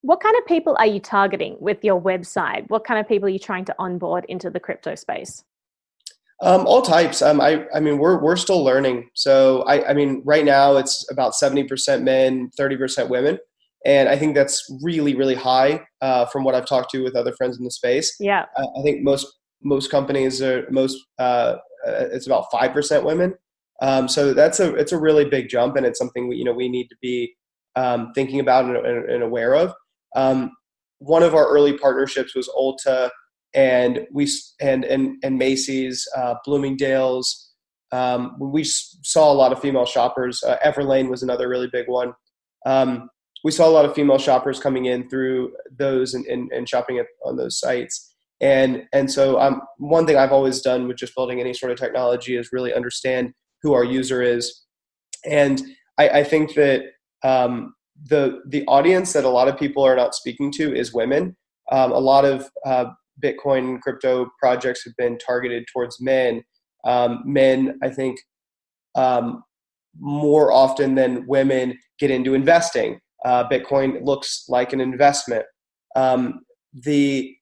What 0.02 0.22
kind 0.22 0.36
of 0.38 0.46
people 0.46 0.76
are 0.80 0.86
you 0.86 1.00
targeting 1.00 1.58
with 1.60 1.84
your 1.84 2.00
website? 2.00 2.70
What 2.70 2.86
kind 2.86 3.00
of 3.00 3.08
people 3.08 3.28
are 3.28 3.32
you 3.32 3.40
trying 3.40 3.66
to 3.66 3.76
onboard 3.80 4.26
into 4.30 4.50
the 4.50 4.60
crypto 4.60 4.96
space? 4.96 5.44
Um, 6.42 6.66
all 6.66 6.82
types. 6.82 7.22
Um, 7.22 7.42
I, 7.42 7.66
I 7.74 7.82
mean, 7.82 7.98
we're 7.98 8.18
we're 8.18 8.38
still 8.38 8.64
learning. 8.64 9.10
So 9.14 9.64
I, 9.64 9.90
I 9.90 9.94
mean, 9.94 10.22
right 10.24 10.46
now 10.46 10.78
it's 10.78 11.10
about 11.12 11.36
seventy 11.36 11.66
percent 11.66 12.04
men, 12.04 12.50
thirty 12.56 12.78
percent 12.78 13.10
women 13.10 13.40
and 13.86 14.10
I 14.10 14.18
think 14.18 14.36
that's 14.36 14.66
really 14.84 15.16
really 15.16 15.36
high 15.36 15.82
uh, 16.02 16.26
from 16.28 16.44
what 16.44 16.56
I've 16.56 16.68
talked 16.68 16.92
to 16.92 17.04
with 17.04 17.16
other 17.16 17.34
friends 17.34 17.58
in 17.58 17.64
the 17.64 17.72
space. 17.72 18.16
Yeah, 18.20 18.46
uh, 18.58 18.68
I 18.78 18.84
think 18.84 19.04
most 19.04 19.28
most 19.64 19.92
companies 19.92 20.42
are 20.42 20.66
most 20.70 20.98
uh, 21.20 21.56
uh 21.88 22.08
it's 22.12 22.28
about 22.28 22.46
five 22.52 22.74
percent 22.74 23.06
women. 23.06 23.36
Um, 23.82 24.08
so 24.08 24.34
that's 24.34 24.60
a 24.60 24.76
it's 24.76 24.92
a 24.92 25.00
really 25.00 25.26
big 25.26 25.50
jump, 25.50 25.76
and 25.76 25.86
it's 25.86 26.00
something 26.00 26.28
we, 26.28 26.36
you 26.38 26.44
know 26.44 26.54
we 26.54 26.70
need 26.70 26.88
to 26.88 26.96
be 27.02 27.34
um, 27.76 28.12
thinking 28.14 28.40
about 28.40 28.66
and, 28.66 28.78
and, 28.78 29.10
and 29.10 29.24
aware 29.24 29.56
of. 29.56 29.74
Um, 30.16 30.52
one 31.00 31.24
of 31.24 31.34
our 31.34 31.48
early 31.48 31.78
partnerships 31.78 32.36
was 32.36 32.50
Ulta, 32.50 33.10
and 33.54 34.06
we 34.12 34.30
and 34.60 34.84
and 34.84 35.16
and 35.24 35.38
Macy's, 35.38 36.08
uh, 36.16 36.36
Bloomingdale's. 36.46 37.48
Um, 37.92 38.36
we 38.40 38.64
saw 38.66 39.32
a 39.32 39.34
lot 39.34 39.52
of 39.52 39.62
female 39.62 39.86
shoppers. 39.86 40.44
Uh, 40.44 40.58
Everlane 40.64 41.10
was 41.10 41.24
another 41.24 41.50
really 41.50 41.70
big 41.72 41.88
one. 41.88 42.14
Um, 42.66 43.10
we 43.44 43.52
saw 43.52 43.68
a 43.68 43.72
lot 43.72 43.86
of 43.86 43.94
female 43.94 44.18
shoppers 44.18 44.60
coming 44.60 44.86
in 44.86 45.10
through 45.10 45.54
those 45.78 46.14
and, 46.14 46.26
and, 46.26 46.52
and 46.52 46.68
shopping 46.68 47.00
at, 47.00 47.06
on 47.26 47.38
those 47.38 47.60
sites. 47.60 48.14
And, 48.42 48.84
and 48.94 49.12
so 49.12 49.40
um, 49.40 49.62
one 49.78 50.06
thing 50.06 50.18
I've 50.18 50.32
always 50.32 50.62
done 50.62 50.88
with 50.88 50.98
just 50.98 51.16
building 51.16 51.40
any 51.40 51.54
sort 51.54 51.72
of 51.72 51.78
technology 51.78 52.38
is 52.38 52.50
really 52.52 52.74
understand 52.74 53.34
who 53.62 53.74
our 53.74 53.84
user 53.84 54.22
is. 54.22 54.66
And 55.26 55.62
I, 55.98 56.10
I 56.10 56.24
think 56.24 56.54
that 56.56 56.84
um, 57.24 57.74
the, 58.06 58.42
the 58.48 58.66
audience 58.68 59.14
that 59.14 59.26
a 59.26 59.30
lot 59.30 59.50
of 59.50 59.60
people 59.60 59.84
are 59.84 59.96
not 59.96 60.16
speaking 60.16 60.52
to 60.54 60.74
is 60.74 60.94
women. 60.94 61.36
Um, 61.72 61.92
a 61.92 62.00
lot 62.00 62.24
of 62.26 62.50
uh, 62.66 62.86
Bitcoin 63.22 63.82
crypto 63.82 64.30
projects 64.40 64.84
have 64.86 64.96
been 64.98 65.18
targeted 65.18 65.66
towards 65.72 66.02
men. 66.02 66.44
Um, 66.86 67.22
men, 67.26 67.78
I 67.84 67.90
think, 67.90 68.20
um, 68.96 69.44
more 70.00 70.52
often 70.52 70.96
than 70.96 71.28
women 71.28 71.78
get 72.00 72.12
into 72.12 72.34
investing. 72.34 73.00
Uh, 73.26 73.48
Bitcoin 73.50 74.04
looks 74.04 74.46
like 74.48 74.74
an 74.74 74.82
investment. 74.82 75.46
Um, 75.96 76.42
the 76.74 77.36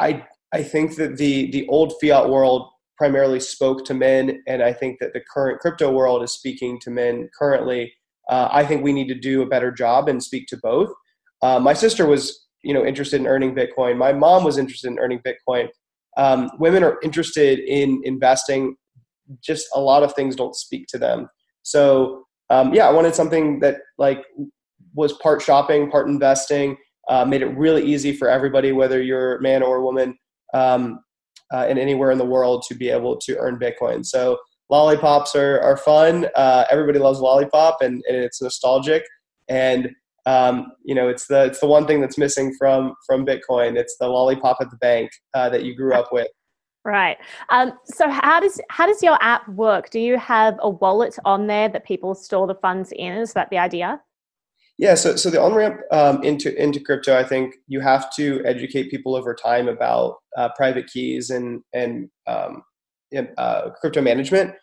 I 0.00 0.24
I 0.52 0.62
think 0.62 0.96
that 0.96 1.16
the 1.16 1.50
the 1.50 1.68
old 1.68 1.94
fiat 2.00 2.28
world 2.28 2.70
primarily 2.96 3.40
spoke 3.40 3.84
to 3.86 3.94
men, 3.94 4.42
and 4.46 4.62
I 4.62 4.72
think 4.72 4.98
that 5.00 5.12
the 5.12 5.22
current 5.32 5.60
crypto 5.60 5.90
world 5.92 6.22
is 6.22 6.32
speaking 6.32 6.78
to 6.80 6.90
men 6.90 7.28
currently. 7.38 7.92
Uh, 8.28 8.48
I 8.50 8.64
think 8.64 8.82
we 8.82 8.92
need 8.92 9.08
to 9.08 9.14
do 9.14 9.42
a 9.42 9.46
better 9.46 9.70
job 9.70 10.08
and 10.08 10.22
speak 10.22 10.46
to 10.48 10.58
both. 10.62 10.90
Uh, 11.42 11.58
my 11.58 11.72
sister 11.72 12.06
was 12.06 12.46
you 12.62 12.74
know 12.74 12.84
interested 12.84 13.20
in 13.20 13.26
earning 13.26 13.54
Bitcoin. 13.54 13.96
My 13.96 14.12
mom 14.12 14.44
was 14.44 14.58
interested 14.58 14.88
in 14.88 14.98
earning 14.98 15.20
Bitcoin. 15.20 15.68
Um, 16.16 16.50
women 16.58 16.82
are 16.82 16.98
interested 17.02 17.60
in 17.60 18.00
investing. 18.04 18.76
Just 19.40 19.68
a 19.74 19.80
lot 19.80 20.02
of 20.02 20.14
things 20.14 20.34
don't 20.34 20.56
speak 20.56 20.86
to 20.88 20.98
them. 20.98 21.28
So 21.62 22.24
um, 22.50 22.74
yeah, 22.74 22.88
I 22.88 22.90
wanted 22.90 23.14
something 23.14 23.60
that 23.60 23.78
like 23.96 24.24
was 24.94 25.12
part 25.14 25.42
shopping, 25.42 25.90
part 25.90 26.08
investing, 26.08 26.76
uh, 27.08 27.24
made 27.24 27.42
it 27.42 27.56
really 27.56 27.84
easy 27.84 28.12
for 28.12 28.28
everybody, 28.28 28.72
whether 28.72 29.02
you're 29.02 29.36
a 29.36 29.42
man 29.42 29.62
or 29.62 29.82
woman, 29.82 30.16
um, 30.54 31.00
uh, 31.52 31.66
and 31.68 31.78
anywhere 31.78 32.10
in 32.10 32.18
the 32.18 32.24
world 32.24 32.64
to 32.68 32.74
be 32.74 32.90
able 32.90 33.16
to 33.16 33.36
earn 33.38 33.58
Bitcoin. 33.58 34.04
So 34.04 34.38
lollipops 34.68 35.34
are, 35.34 35.60
are 35.60 35.76
fun. 35.76 36.26
Uh, 36.36 36.64
everybody 36.70 36.98
loves 36.98 37.18
lollipop 37.18 37.78
and, 37.80 38.02
and 38.08 38.16
it's 38.16 38.40
nostalgic. 38.40 39.04
And 39.48 39.90
um, 40.26 40.72
you 40.84 40.94
know, 40.94 41.08
it's 41.08 41.26
the, 41.26 41.46
it's 41.46 41.60
the 41.60 41.66
one 41.66 41.86
thing 41.86 42.00
that's 42.00 42.18
missing 42.18 42.54
from, 42.58 42.94
from 43.06 43.26
Bitcoin. 43.26 43.76
It's 43.76 43.96
the 43.98 44.06
lollipop 44.06 44.58
at 44.60 44.70
the 44.70 44.76
bank 44.76 45.10
uh, 45.34 45.48
that 45.48 45.64
you 45.64 45.74
grew 45.74 45.94
up 45.94 46.12
with. 46.12 46.28
Right. 46.84 47.18
Um, 47.50 47.72
so 47.84 48.08
how 48.08 48.40
does 48.40 48.58
how 48.70 48.86
does 48.86 49.02
your 49.02 49.18
app 49.20 49.46
work? 49.50 49.90
Do 49.90 50.00
you 50.00 50.16
have 50.16 50.56
a 50.60 50.70
wallet 50.70 51.18
on 51.26 51.46
there 51.46 51.68
that 51.68 51.84
people 51.84 52.14
store 52.14 52.46
the 52.46 52.54
funds 52.54 52.90
in? 52.92 53.12
Is 53.18 53.34
that 53.34 53.50
the 53.50 53.58
idea? 53.58 54.00
Yeah, 54.80 54.94
so 54.94 55.14
so 55.14 55.28
the 55.28 55.38
on 55.38 55.52
ramp 55.52 55.78
um, 55.90 56.22
into 56.24 56.56
into 56.60 56.80
crypto, 56.80 57.14
I 57.14 57.22
think 57.22 57.54
you 57.66 57.80
have 57.80 58.10
to 58.16 58.42
educate 58.46 58.90
people 58.90 59.14
over 59.14 59.34
time 59.34 59.68
about 59.68 60.16
uh, 60.38 60.48
private 60.56 60.86
keys 60.86 61.28
and 61.28 61.60
and 61.74 62.08
um, 62.26 62.62
uh, 63.36 63.68
crypto 63.78 64.00
management. 64.00 64.54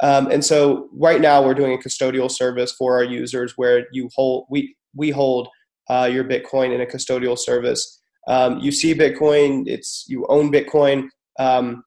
Um, 0.00 0.30
and 0.30 0.44
so 0.44 0.88
right 0.92 1.20
now 1.20 1.44
we're 1.44 1.54
doing 1.54 1.74
a 1.74 1.82
custodial 1.82 2.30
service 2.30 2.70
for 2.70 2.94
our 2.96 3.02
users 3.02 3.54
where 3.56 3.88
you 3.90 4.08
hold 4.14 4.46
we 4.48 4.76
we 4.94 5.10
hold 5.10 5.48
uh, 5.90 6.08
your 6.10 6.22
Bitcoin 6.22 6.72
in 6.72 6.80
a 6.80 6.86
custodial 6.86 7.36
service. 7.36 8.00
Um, 8.28 8.60
you 8.60 8.70
see 8.70 8.94
Bitcoin, 8.94 9.64
it's 9.66 10.04
you 10.06 10.24
own 10.28 10.52
Bitcoin. 10.52 11.08
Um, 11.40 11.82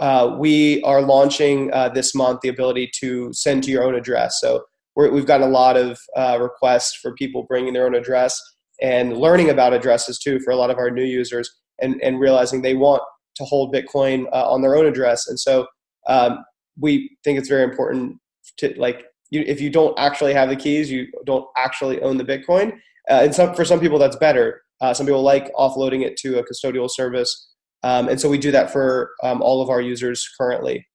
uh, 0.00 0.36
we 0.38 0.82
are 0.84 1.02
launching 1.02 1.70
uh, 1.74 1.90
this 1.90 2.14
month 2.14 2.40
the 2.40 2.48
ability 2.48 2.90
to 3.00 3.30
send 3.34 3.62
to 3.64 3.70
your 3.70 3.84
own 3.84 3.94
address. 3.94 4.40
So 4.40 4.64
we 4.98 5.16
have 5.16 5.26
gotten 5.26 5.46
a 5.46 5.50
lot 5.50 5.76
of 5.76 5.98
uh, 6.16 6.38
requests 6.40 6.96
for 6.96 7.14
people 7.14 7.44
bringing 7.44 7.72
their 7.72 7.86
own 7.86 7.94
address 7.94 8.40
and 8.82 9.16
learning 9.16 9.48
about 9.48 9.72
addresses 9.72 10.18
too 10.18 10.40
for 10.40 10.50
a 10.50 10.56
lot 10.56 10.70
of 10.70 10.78
our 10.78 10.90
new 10.90 11.04
users 11.04 11.48
and, 11.80 12.00
and 12.02 12.18
realizing 12.18 12.62
they 12.62 12.74
want 12.74 13.02
to 13.36 13.44
hold 13.44 13.72
Bitcoin 13.72 14.26
uh, 14.32 14.50
on 14.50 14.60
their 14.62 14.76
own 14.76 14.86
address. 14.86 15.28
And 15.28 15.38
so 15.38 15.66
um, 16.08 16.44
we 16.80 17.16
think 17.22 17.38
it's 17.38 17.48
very 17.48 17.62
important 17.62 18.16
to 18.58 18.74
like 18.76 19.04
you, 19.30 19.44
if 19.46 19.60
you 19.60 19.70
don't 19.70 19.96
actually 19.98 20.32
have 20.32 20.48
the 20.48 20.56
keys, 20.56 20.90
you 20.90 21.06
don't 21.24 21.46
actually 21.56 22.00
own 22.02 22.16
the 22.16 22.24
Bitcoin. 22.24 22.72
Uh, 23.08 23.20
and 23.22 23.34
some, 23.34 23.54
for 23.54 23.64
some 23.64 23.78
people, 23.78 23.98
that's 23.98 24.16
better. 24.16 24.62
Uh, 24.80 24.92
some 24.94 25.06
people 25.06 25.22
like 25.22 25.52
offloading 25.54 26.02
it 26.02 26.16
to 26.16 26.38
a 26.38 26.44
custodial 26.44 26.90
service. 26.90 27.50
Um, 27.82 28.08
and 28.08 28.20
so 28.20 28.28
we 28.28 28.38
do 28.38 28.50
that 28.50 28.72
for 28.72 29.12
um, 29.22 29.42
all 29.42 29.62
of 29.62 29.70
our 29.70 29.80
users 29.80 30.28
currently. 30.38 30.87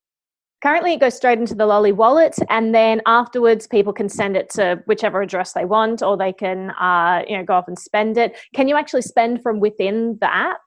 Currently, 0.63 0.93
it 0.93 1.01
goes 1.01 1.13
straight 1.13 1.39
into 1.39 1.55
the 1.55 1.65
Lolli 1.65 1.91
wallet, 1.91 2.37
and 2.49 2.73
then 2.73 3.01
afterwards, 3.05 3.67
people 3.67 3.91
can 3.91 4.07
send 4.07 4.37
it 4.37 4.49
to 4.51 4.81
whichever 4.85 5.21
address 5.21 5.51
they 5.51 5.65
want, 5.65 6.01
or 6.01 6.15
they 6.15 6.31
can, 6.31 6.71
uh, 6.79 7.21
you 7.27 7.37
know, 7.37 7.43
go 7.43 7.55
off 7.55 7.67
and 7.67 7.77
spend 7.77 8.17
it. 8.17 8.37
Can 8.55 8.69
you 8.69 8.77
actually 8.77 9.01
spend 9.01 9.43
from 9.43 9.59
within 9.59 10.17
the 10.21 10.33
app? 10.33 10.61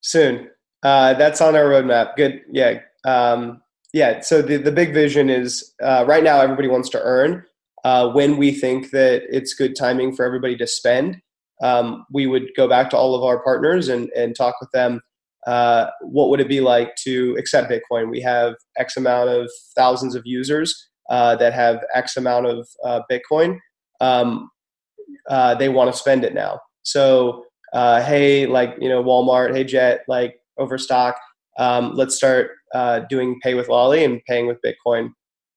Soon. 0.00 0.50
Uh, 0.82 1.14
that's 1.14 1.40
on 1.40 1.54
our 1.54 1.62
roadmap. 1.66 2.16
Good. 2.16 2.40
Yeah. 2.50 2.80
Um, 3.04 3.62
yeah. 3.92 4.18
So 4.20 4.42
the 4.42 4.56
the 4.56 4.72
big 4.72 4.92
vision 4.92 5.30
is 5.30 5.72
uh, 5.80 6.04
right 6.04 6.24
now 6.24 6.40
everybody 6.40 6.66
wants 6.66 6.88
to 6.90 7.00
earn. 7.00 7.44
Uh, 7.84 8.10
when 8.10 8.36
we 8.36 8.50
think 8.50 8.90
that 8.90 9.22
it's 9.30 9.54
good 9.54 9.76
timing 9.76 10.12
for 10.12 10.24
everybody 10.24 10.56
to 10.56 10.66
spend, 10.66 11.22
um, 11.62 12.04
we 12.12 12.26
would 12.26 12.50
go 12.56 12.66
back 12.66 12.90
to 12.90 12.96
all 12.96 13.14
of 13.14 13.22
our 13.22 13.44
partners 13.44 13.88
and 13.88 14.10
and 14.10 14.34
talk 14.34 14.56
with 14.60 14.72
them 14.72 15.00
uh, 15.46 15.86
what 16.00 16.30
would 16.30 16.40
it 16.40 16.48
be 16.48 16.60
like 16.60 16.94
to 17.04 17.34
accept 17.38 17.70
Bitcoin? 17.70 18.10
We 18.10 18.20
have 18.22 18.54
X 18.78 18.96
amount 18.96 19.30
of 19.30 19.50
thousands 19.76 20.14
of 20.14 20.22
users 20.24 20.74
uh, 21.10 21.36
that 21.36 21.52
have 21.52 21.84
X 21.94 22.16
amount 22.16 22.46
of 22.46 22.68
uh, 22.84 23.00
Bitcoin. 23.10 23.58
Um, 24.00 24.50
uh, 25.28 25.54
they 25.54 25.68
want 25.68 25.92
to 25.92 25.98
spend 25.98 26.24
it 26.24 26.34
now. 26.34 26.60
So, 26.82 27.44
uh, 27.72 28.02
hey, 28.02 28.46
like, 28.46 28.74
you 28.80 28.88
know, 28.88 29.02
Walmart, 29.02 29.54
hey, 29.54 29.64
Jet, 29.64 30.00
like 30.08 30.36
Overstock, 30.58 31.16
um, 31.58 31.94
let's 31.94 32.16
start 32.16 32.50
doing 33.08 33.38
pay 33.42 33.54
with 33.54 33.68
Lolli 33.68 34.04
and 34.04 34.20
paying 34.26 34.46
with 34.46 34.58
Bitcoin. 34.64 35.10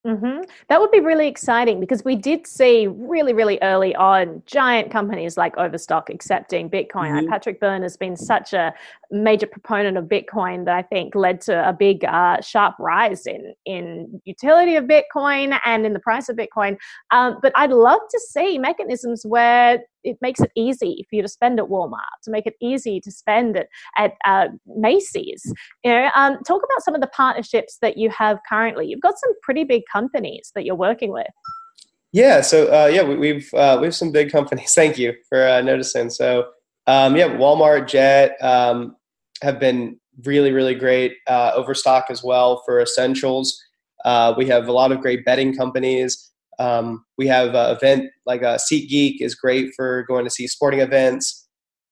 Mm-hmm. 0.08 0.44
That 0.70 0.80
would 0.80 0.92
be 0.92 1.02
really 1.02 1.28
exciting 1.28 1.82
because 1.82 2.06
we 2.06 2.16
did 2.16 2.48
see 2.48 2.88
really, 2.88 3.34
really 3.34 3.60
early 3.62 3.94
on 3.96 4.42
giant 4.46 4.90
companies 4.90 5.36
like 5.36 5.58
Overstock 5.58 6.10
accepting 6.10 6.70
Bitcoin. 6.70 7.12
Mm-hmm. 7.12 7.30
Patrick 7.30 7.60
Byrne 7.60 7.82
has 7.82 7.98
been 7.98 8.16
such 8.16 8.54
a 8.54 8.74
major 9.12 9.48
proponent 9.48 9.98
of 9.98 10.06
Bitcoin 10.06 10.64
that 10.64 10.76
I 10.76 10.82
think 10.82 11.14
led 11.14 11.42
to 11.42 11.68
a 11.68 11.74
big, 11.74 12.06
uh, 12.06 12.40
sharp 12.42 12.76
rise 12.80 13.28
in 13.28 13.54
in 13.66 14.22
utility 14.24 14.78
of 14.78 14.86
Bitcoin 14.86 15.60
and 15.66 15.86
in 15.86 15.92
the 15.92 16.00
price 16.00 16.30
of 16.30 16.38
Bitcoin. 16.38 16.78
Um, 17.12 17.40
but 17.42 17.52
I'd 17.56 17.72
love 17.72 18.02
to 18.10 18.20
see 18.30 18.58
mechanisms 18.58 19.26
where 19.26 19.80
it 20.08 20.18
makes 20.22 20.40
it 20.40 20.52
easy 20.56 21.06
for 21.10 21.16
you 21.16 21.22
to 21.22 21.28
spend 21.28 21.60
at 21.60 21.68
Walmart, 21.68 22.18
to 22.24 22.32
make 22.32 22.46
it 22.46 22.56
easy 22.62 23.00
to 23.02 23.12
spend 23.12 23.58
at, 23.58 23.68
at 23.98 24.14
uh, 24.26 24.48
Macy's. 24.66 25.44
You 25.84 25.92
know, 25.92 26.10
um, 26.16 26.38
talk 26.44 26.62
about 26.64 26.84
some 26.84 26.96
of 26.96 27.02
the 27.02 27.08
partnerships 27.08 27.78
that 27.82 27.98
you 27.98 28.10
have 28.10 28.40
currently. 28.48 28.88
You've 28.88 29.02
got 29.02 29.20
some 29.20 29.32
pretty 29.44 29.64
big 29.64 29.84
companies 29.92 30.52
that 30.56 30.66
you're 30.66 30.76
working 30.76 31.12
with. 31.12 31.28
Yeah, 32.14 32.42
so 32.42 32.68
uh, 32.68 32.88
yeah, 32.88 33.04
we, 33.04 33.28
have 33.28 33.54
uh, 33.54 33.78
we 33.80 33.88
have 33.88 33.96
some 33.96 34.12
big 34.12 34.32
companies. 34.32 34.74
Thank 34.76 34.98
you 34.98 35.14
for 35.30 35.48
uh, 35.48 35.62
noticing. 35.62 36.10
So 36.10 36.50
um, 36.88 37.16
yeah, 37.16 37.28
Walmart, 37.28 37.88
Jet 37.88 38.38
um, 38.42 38.96
have 39.42 39.60
been 39.60 40.00
really 40.26 40.52
really 40.52 40.76
great. 40.76 41.18
Uh, 41.28 41.52
Overstock 41.54 42.06
as 42.10 42.24
well 42.24 42.64
for 42.66 42.82
essentials. 42.82 43.62
Uh, 44.06 44.34
we 44.38 44.48
have 44.48 44.68
a 44.68 44.72
lot 44.72 44.92
of 44.92 45.02
great 45.02 45.26
bedding 45.26 45.56
companies. 45.56 46.32
Um, 46.60 47.06
we 47.18 47.28
have 47.28 47.54
an 47.54 47.76
event 47.76 48.10
like 48.26 48.42
a 48.42 48.58
SeatGeek 48.72 49.18
is 49.20 49.36
great 49.36 49.72
for 49.76 50.04
going 50.08 50.26
to 50.26 50.32
see 50.32 50.48
sporting 50.48 50.80
events. 50.80 51.48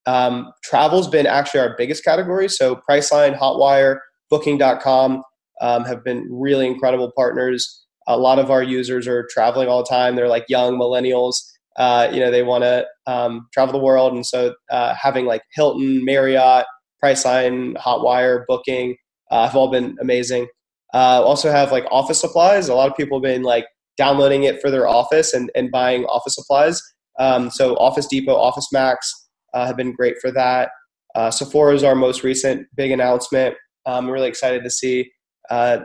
Um, 0.06 0.52
travel's 0.62 1.08
been 1.08 1.26
actually 1.26 1.60
our 1.60 1.74
biggest 1.76 2.04
category. 2.04 2.48
So 2.48 2.80
Priceline, 2.88 3.36
Hotwire, 3.36 3.98
Booking.com 4.30 5.22
um, 5.60 5.84
have 5.84 6.04
been 6.04 6.26
really 6.30 6.66
incredible 6.66 7.12
partners. 7.16 7.84
A 8.08 8.16
lot 8.16 8.38
of 8.38 8.50
our 8.50 8.62
users 8.62 9.08
are 9.08 9.26
traveling 9.30 9.68
all 9.68 9.82
the 9.82 9.88
time. 9.88 10.14
They're 10.14 10.28
like 10.28 10.44
young 10.48 10.78
millennials. 10.78 11.36
Uh, 11.76 12.08
you 12.12 12.20
know, 12.20 12.30
they 12.30 12.42
want 12.42 12.64
to 12.64 12.86
um, 13.06 13.48
travel 13.52 13.72
the 13.72 13.84
world, 13.84 14.14
and 14.14 14.24
so 14.24 14.54
uh, 14.70 14.94
having 14.94 15.26
like 15.26 15.42
Hilton, 15.52 16.04
Marriott, 16.04 16.64
Priceline, 17.04 17.76
Hotwire, 17.76 18.44
Booking 18.48 18.96
uh, 19.30 19.46
have 19.46 19.56
all 19.56 19.70
been 19.70 19.96
amazing. 20.00 20.46
Uh, 20.94 21.22
also 21.22 21.50
have 21.50 21.72
like 21.72 21.84
office 21.90 22.20
supplies. 22.20 22.68
A 22.68 22.74
lot 22.74 22.90
of 22.90 22.96
people 22.96 23.18
have 23.18 23.22
been 23.22 23.42
like 23.42 23.66
downloading 23.96 24.44
it 24.44 24.60
for 24.60 24.70
their 24.70 24.86
office 24.86 25.34
and, 25.34 25.50
and 25.54 25.70
buying 25.70 26.04
office 26.04 26.34
supplies. 26.34 26.80
Um, 27.18 27.50
so 27.50 27.74
Office 27.76 28.06
Depot, 28.06 28.34
Office 28.34 28.68
Max 28.72 29.10
uh, 29.54 29.66
have 29.66 29.76
been 29.76 29.94
great 29.94 30.16
for 30.20 30.30
that. 30.32 30.70
Uh, 31.14 31.30
Sephora 31.30 31.74
is 31.74 31.82
our 31.82 31.94
most 31.94 32.22
recent 32.22 32.66
big 32.76 32.90
announcement. 32.90 33.56
I'm 33.86 34.10
really 34.10 34.28
excited 34.28 34.62
to 34.64 34.70
see 34.70 35.10
uh, 35.50 35.78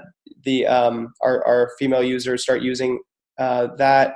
the 0.43 0.65
um, 0.67 1.13
our, 1.21 1.45
our, 1.45 1.71
female 1.77 2.03
users 2.03 2.43
start 2.43 2.61
using 2.61 2.99
uh, 3.37 3.67
that. 3.77 4.15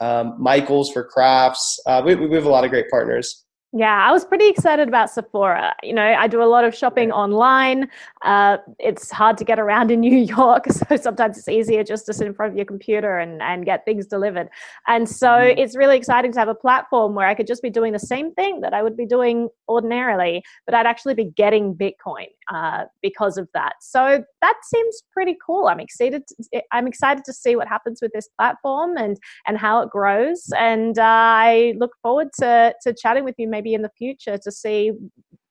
Um, 0.00 0.36
Michaels 0.38 0.90
for 0.90 1.04
crafts. 1.04 1.78
Uh, 1.86 2.02
we, 2.04 2.14
we 2.14 2.34
have 2.34 2.46
a 2.46 2.50
lot 2.50 2.64
of 2.64 2.70
great 2.70 2.90
partners. 2.90 3.45
Yeah, 3.76 4.08
I 4.08 4.10
was 4.10 4.24
pretty 4.24 4.48
excited 4.48 4.88
about 4.88 5.10
Sephora. 5.10 5.74
You 5.82 5.92
know, 5.92 6.02
I 6.02 6.28
do 6.28 6.42
a 6.42 6.48
lot 6.48 6.64
of 6.64 6.74
shopping 6.74 7.12
online. 7.12 7.90
Uh, 8.22 8.56
it's 8.78 9.10
hard 9.10 9.36
to 9.36 9.44
get 9.44 9.58
around 9.58 9.90
in 9.90 10.00
New 10.06 10.16
York, 10.16 10.64
so 10.70 10.96
sometimes 10.96 11.36
it's 11.36 11.46
easier 11.46 11.84
just 11.84 12.06
to 12.06 12.14
sit 12.14 12.26
in 12.26 12.32
front 12.32 12.52
of 12.52 12.56
your 12.56 12.64
computer 12.64 13.18
and, 13.18 13.42
and 13.42 13.66
get 13.66 13.84
things 13.84 14.06
delivered. 14.06 14.48
And 14.86 15.06
so 15.06 15.28
mm-hmm. 15.28 15.58
it's 15.58 15.76
really 15.76 15.98
exciting 15.98 16.32
to 16.32 16.38
have 16.38 16.48
a 16.48 16.54
platform 16.54 17.14
where 17.14 17.26
I 17.26 17.34
could 17.34 17.46
just 17.46 17.62
be 17.62 17.68
doing 17.68 17.92
the 17.92 17.98
same 17.98 18.32
thing 18.32 18.62
that 18.62 18.72
I 18.72 18.82
would 18.82 18.96
be 18.96 19.04
doing 19.04 19.50
ordinarily, 19.68 20.42
but 20.64 20.74
I'd 20.74 20.86
actually 20.86 21.14
be 21.14 21.26
getting 21.26 21.74
Bitcoin 21.74 22.28
uh, 22.48 22.84
because 23.02 23.36
of 23.36 23.46
that. 23.52 23.74
So 23.80 24.24
that 24.40 24.54
seems 24.62 25.02
pretty 25.12 25.36
cool. 25.44 25.66
I'm 25.66 25.80
excited. 25.80 26.22
To, 26.28 26.62
I'm 26.72 26.86
excited 26.86 27.24
to 27.24 27.32
see 27.32 27.56
what 27.56 27.68
happens 27.68 28.00
with 28.00 28.12
this 28.12 28.28
platform 28.38 28.96
and 28.96 29.18
and 29.46 29.58
how 29.58 29.82
it 29.82 29.90
grows. 29.90 30.50
And 30.56 30.98
uh, 30.98 31.02
I 31.04 31.74
look 31.78 31.92
forward 32.02 32.28
to 32.38 32.74
to 32.82 32.94
chatting 32.94 33.24
with 33.24 33.34
you 33.36 33.48
maybe 33.66 33.74
in 33.74 33.82
the 33.82 33.90
future 33.96 34.38
to 34.38 34.52
see 34.52 34.92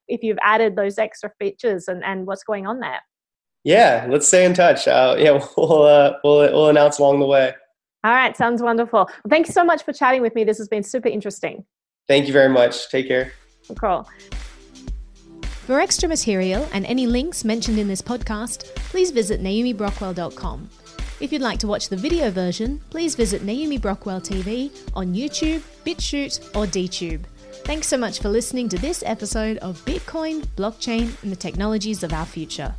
if 0.07 0.23
you've 0.23 0.37
added 0.43 0.75
those 0.75 0.97
extra 0.97 1.31
features 1.39 1.87
and, 1.87 2.03
and 2.03 2.25
what's 2.25 2.43
going 2.43 2.67
on 2.67 2.79
there. 2.79 3.01
Yeah, 3.63 4.07
let's 4.09 4.27
stay 4.27 4.45
in 4.45 4.53
touch. 4.53 4.87
Uh, 4.87 5.15
yeah, 5.17 5.31
we'll, 5.57 5.83
uh, 5.83 6.13
we'll 6.23 6.51
we'll 6.51 6.69
announce 6.69 6.99
along 6.99 7.19
the 7.19 7.25
way. 7.25 7.53
All 8.03 8.11
right, 8.11 8.37
sounds 8.37 8.61
wonderful. 8.61 9.05
Well, 9.05 9.29
thank 9.29 9.47
you 9.47 9.53
so 9.53 9.63
much 9.63 9.83
for 9.83 9.91
chatting 9.91 10.21
with 10.21 10.35
me. 10.35 10.43
This 10.43 10.59
has 10.59 10.67
been 10.67 10.83
super 10.83 11.09
interesting. 11.09 11.65
Thank 12.07 12.27
you 12.27 12.33
very 12.33 12.49
much. 12.49 12.89
Take 12.89 13.07
care. 13.07 13.31
Cool. 13.79 14.07
For 15.65 15.79
extra 15.79 16.07
material 16.07 16.69
and 16.71 16.85
any 16.85 17.07
links 17.07 17.43
mentioned 17.43 17.79
in 17.79 17.87
this 17.87 18.03
podcast, 18.03 18.65
please 18.91 19.09
visit 19.09 19.41
naomibrockwell.com. 19.41 20.69
If 21.19 21.31
you'd 21.31 21.41
like 21.41 21.57
to 21.59 21.67
watch 21.67 21.89
the 21.89 21.95
video 21.95 22.29
version, 22.29 22.81
please 22.91 23.15
visit 23.15 23.41
Naomi 23.41 23.79
Brockwell 23.79 24.21
TV 24.21 24.69
on 24.93 25.15
YouTube, 25.15 25.61
BitChute, 25.83 26.55
or 26.55 26.67
DTube. 26.67 27.21
Thanks 27.63 27.87
so 27.87 27.97
much 27.97 28.19
for 28.19 28.29
listening 28.29 28.69
to 28.69 28.77
this 28.77 29.03
episode 29.05 29.57
of 29.57 29.83
Bitcoin, 29.85 30.45
Blockchain, 30.55 31.21
and 31.23 31.31
the 31.31 31.35
Technologies 31.35 32.03
of 32.03 32.13
Our 32.13 32.25
Future. 32.25 32.75